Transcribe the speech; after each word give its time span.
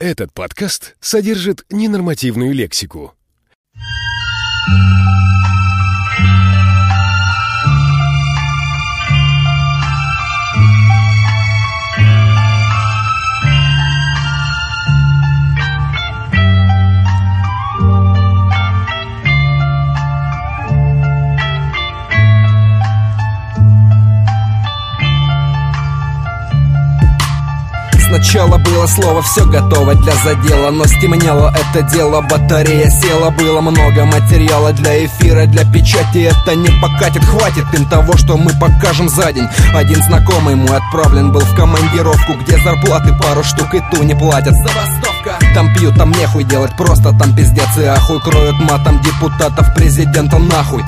Этот 0.00 0.32
подкаст 0.32 0.96
содержит 0.98 1.66
ненормативную 1.68 2.54
лексику. 2.54 3.12
Сначала 28.10 28.58
было 28.58 28.86
слово 28.86 29.22
«все 29.22 29.46
готово 29.46 29.94
для 29.94 30.12
задела» 30.24 30.72
Но 30.72 30.84
стемнело 30.84 31.54
это 31.54 31.82
дело, 31.82 32.20
батарея 32.20 32.90
села 32.90 33.30
Было 33.30 33.60
много 33.60 34.04
материала 34.04 34.72
для 34.72 35.06
эфира, 35.06 35.46
для 35.46 35.64
печати 35.64 36.28
Это 36.28 36.56
не 36.56 36.70
покатит, 36.82 37.24
хватит 37.24 37.72
им 37.72 37.88
того, 37.88 38.16
что 38.16 38.36
мы 38.36 38.50
покажем 38.58 39.08
за 39.08 39.32
день. 39.32 39.46
Один 39.72 40.02
знакомый 40.02 40.56
мой 40.56 40.76
отправлен 40.76 41.30
был 41.30 41.40
в 41.40 41.54
командировку 41.54 42.32
Где 42.42 42.58
зарплаты 42.58 43.14
пару 43.22 43.44
штук 43.44 43.72
и 43.76 43.82
ту 43.92 44.02
не 44.02 44.16
платят. 44.16 44.54
Забастовка. 44.54 45.38
Там 45.54 45.72
пьют, 45.74 45.94
там 45.94 46.10
нехуй 46.10 46.42
делать, 46.42 46.76
просто 46.76 47.16
там 47.16 47.32
пиздец 47.36 47.78
и 47.78 47.84
ахуй 47.84 48.20
Кроют 48.22 48.58
матом 48.58 49.00
депутатов, 49.02 49.72
президента 49.76 50.36
нахуй 50.38 50.82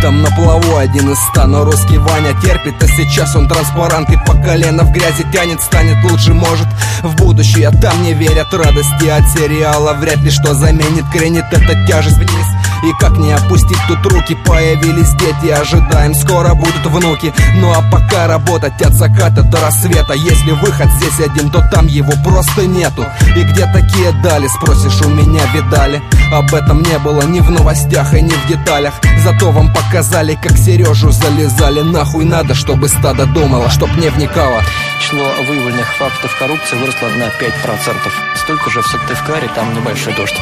там 0.00 0.22
на 0.22 0.30
плаву 0.30 0.76
один 0.76 1.12
из 1.12 1.18
ста, 1.18 1.46
но 1.46 1.64
русский 1.64 1.98
Ваня 1.98 2.32
терпит 2.42 2.82
А 2.82 2.86
сейчас 2.86 3.34
он 3.36 3.48
транспаранты 3.48 4.18
по 4.26 4.34
колено 4.34 4.84
в 4.84 4.92
грязи 4.92 5.24
тянет 5.32 5.62
Станет 5.62 6.02
лучше, 6.10 6.34
может, 6.34 6.66
в 7.02 7.16
будущее. 7.16 7.70
Там 7.70 8.02
не 8.02 8.12
верят 8.12 8.52
радости 8.52 9.08
от 9.08 9.28
сериала 9.30 9.94
Вряд 9.94 10.18
ли 10.18 10.30
что 10.30 10.54
заменит, 10.54 11.04
кренит 11.12 11.44
эта 11.52 11.86
тяжесть 11.86 12.18
вниз 12.18 12.55
и 12.82 12.92
как 13.00 13.16
не 13.16 13.32
опустить 13.32 13.78
тут 13.88 14.04
руки? 14.12 14.36
Появились 14.44 15.12
дети, 15.14 15.50
ожидаем, 15.50 16.14
скоро 16.14 16.54
будут 16.54 16.86
внуки. 16.86 17.32
Ну 17.56 17.72
а 17.72 17.82
пока 17.90 18.26
работать 18.26 18.80
от 18.82 18.94
заката 18.94 19.42
до 19.42 19.60
рассвета. 19.60 20.14
Если 20.14 20.52
выход 20.52 20.88
здесь 20.92 21.20
один, 21.20 21.50
то 21.50 21.66
там 21.72 21.86
его 21.86 22.12
просто 22.24 22.66
нету. 22.66 23.04
И 23.36 23.42
где 23.42 23.66
такие 23.72 24.12
дали, 24.22 24.48
спросишь, 24.48 25.00
у 25.02 25.08
меня 25.08 25.42
видали? 25.54 26.02
Об 26.32 26.52
этом 26.54 26.82
не 26.82 26.98
было 26.98 27.22
ни 27.22 27.40
в 27.40 27.50
новостях 27.50 28.14
и 28.14 28.20
ни 28.20 28.32
в 28.32 28.46
деталях. 28.46 28.94
Зато 29.24 29.50
вам 29.50 29.72
показали, 29.72 30.38
как 30.40 30.56
Сережу 30.56 31.10
залезали. 31.10 31.80
Нахуй 31.80 32.24
надо, 32.24 32.54
чтобы 32.54 32.88
стадо 32.88 33.26
думало, 33.26 33.70
чтоб 33.70 33.90
не 33.96 34.08
вникало. 34.08 34.62
Число 35.00 35.24
выявленных 35.46 35.94
фактов 35.96 36.36
коррупции 36.38 36.76
выросло 36.76 37.06
на 37.06 37.24
5%. 37.24 37.96
Столько 38.36 38.70
же 38.70 38.82
в 38.82 38.86
Сыктывкаре, 38.86 39.48
там 39.54 39.74
небольшой 39.74 40.14
дождь. 40.14 40.34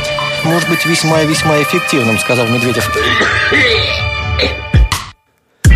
Может 0.44 0.68
быть 0.68 0.84
весьма-весьма 0.84 1.62
эффективным, 1.62 2.18
сказал 2.18 2.46
Медведев. 2.46 2.88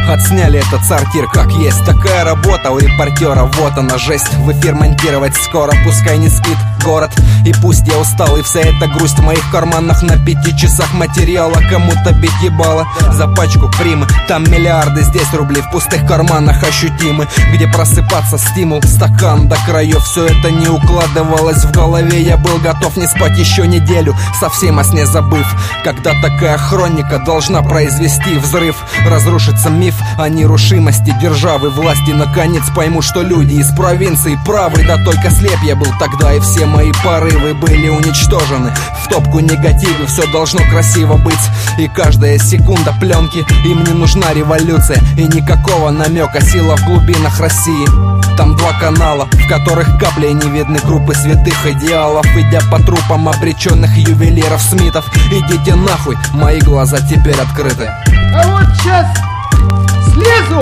Отсняли 0.08 0.58
этот 0.58 0.84
сортир 0.84 1.26
как 1.28 1.50
есть. 1.52 1.84
Такая 1.84 2.24
работа 2.24 2.70
у 2.70 2.78
репортера, 2.78 3.44
вот 3.44 3.72
она 3.76 3.98
жесть. 3.98 4.32
В 4.34 4.52
эфир 4.52 4.74
монтировать 4.74 5.36
скоро, 5.36 5.72
пускай 5.84 6.18
не 6.18 6.28
спит 6.28 6.56
город. 6.88 7.10
И 7.44 7.52
пусть 7.62 7.86
я 7.86 7.98
устал 7.98 8.36
и 8.36 8.42
вся 8.42 8.60
эта 8.60 8.86
грусть 8.86 9.18
в 9.18 9.22
моих 9.22 9.50
карманах. 9.50 10.02
На 10.02 10.16
пяти 10.16 10.56
часах 10.56 10.94
материала 10.94 11.60
кому-то 11.70 12.12
бить 12.12 12.42
ебало. 12.42 12.86
За 13.12 13.28
пачку 13.28 13.70
примы, 13.78 14.06
там 14.26 14.44
миллиарды 14.44 15.02
Здесь 15.02 15.32
рубли 15.34 15.60
в 15.60 15.70
пустых 15.70 16.06
карманах 16.06 16.62
ощутимы. 16.64 17.28
Где 17.52 17.66
просыпаться 17.66 18.38
стимул, 18.38 18.82
стакан 18.82 19.48
до 19.48 19.56
краев. 19.66 20.02
Все 20.04 20.26
это 20.26 20.50
не 20.50 20.68
укладывалось 20.68 21.64
в 21.64 21.72
голове. 21.72 22.22
Я 22.22 22.36
был 22.36 22.58
готов 22.58 22.96
не 22.96 23.06
спать 23.06 23.38
еще 23.38 23.66
неделю 23.66 24.16
Совсем 24.40 24.78
о 24.78 24.84
сне 24.84 25.04
забыв. 25.04 25.46
Когда 25.84 26.12
такая 26.22 26.56
хроника 26.56 27.18
должна 27.18 27.62
произвести 27.62 28.38
взрыв. 28.38 28.76
Разрушится 29.06 29.68
миф 29.68 29.94
о 30.18 30.28
нерушимости 30.28 31.14
державы 31.20 31.68
власти. 31.68 32.12
Наконец 32.12 32.64
пойму, 32.74 33.02
что 33.02 33.22
люди 33.22 33.54
из 33.54 33.70
провинции 33.74 34.38
правы 34.46 34.84
Да 34.86 34.96
только 35.04 35.30
слеп 35.30 35.58
я 35.64 35.76
был 35.76 35.92
тогда 35.98 36.32
и 36.32 36.40
все 36.40 36.66
мои 36.78 36.92
порывы 37.02 37.54
были 37.54 37.88
уничтожены. 37.88 38.72
В 39.02 39.08
топку 39.08 39.40
негатива 39.40 40.06
все 40.06 40.30
должно 40.30 40.60
красиво 40.70 41.16
быть. 41.16 41.34
И 41.76 41.88
каждая 41.88 42.38
секунда 42.38 42.94
пленки 43.00 43.44
Им 43.66 43.82
не 43.82 43.92
нужна 43.92 44.32
революция. 44.32 45.00
И 45.16 45.24
никакого 45.24 45.90
намека 45.90 46.40
Сила 46.40 46.76
в 46.76 46.84
глубинах 46.86 47.40
России. 47.40 47.84
Там 48.36 48.54
два 48.56 48.74
канала, 48.74 49.26
в 49.32 49.48
которых 49.48 49.98
капли 49.98 50.28
не 50.28 50.48
видны. 50.50 50.78
Группы 50.84 51.14
святых 51.16 51.66
идеалов 51.66 52.24
Идя 52.36 52.60
по 52.70 52.80
трупам 52.80 53.28
обреченных 53.28 53.96
ювелиров 53.96 54.62
Смитов. 54.62 55.04
Идите 55.32 55.74
нахуй, 55.74 56.16
мои 56.32 56.60
глаза 56.60 56.98
теперь 57.00 57.40
открыты. 57.40 57.90
А 58.36 58.46
вот 58.46 58.66
сейчас 58.78 59.06
слезу, 60.12 60.60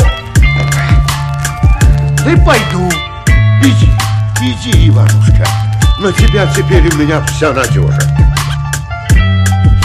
да 2.24 2.36
пойду. 2.42 2.90
Иди, 3.62 3.90
иди, 4.40 4.88
Иванушка. 4.88 5.65
На 5.98 6.12
тебя 6.12 6.46
теперь 6.54 6.86
у 6.94 6.98
меня 6.98 7.24
вся 7.24 7.52
надежа. 7.52 7.98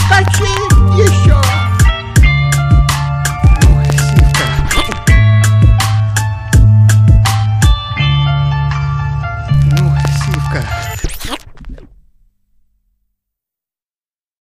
Скачи 0.06 0.44
еще. 0.98 1.41